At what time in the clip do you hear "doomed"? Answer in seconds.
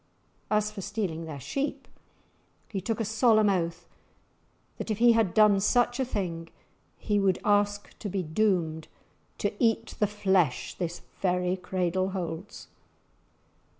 8.23-8.87